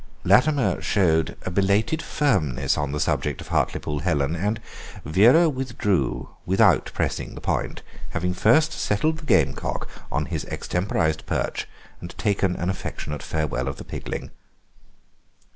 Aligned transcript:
Latimer 0.23 0.81
showed 0.81 1.37
a 1.43 1.51
belated 1.51 2.01
firmness 2.01 2.75
on 2.75 2.91
the 2.91 2.99
subject 2.99 3.39
of 3.39 3.49
Hartlepool 3.49 3.99
Helen, 3.99 4.35
and 4.35 4.59
Vera 5.05 5.47
withdrew 5.47 6.27
without 6.43 6.89
pressing 6.95 7.35
the 7.35 7.39
point, 7.39 7.83
having 8.09 8.33
first 8.33 8.71
settled 8.73 9.17
the 9.19 9.25
gamecock 9.27 9.87
on 10.11 10.25
his 10.25 10.43
extemporised 10.45 11.27
perch 11.27 11.67
and 11.99 12.17
taken 12.17 12.55
an 12.55 12.71
affectionate 12.71 13.21
farewell 13.21 13.67
of 13.67 13.77
the 13.77 13.85
pigling. 13.85 14.31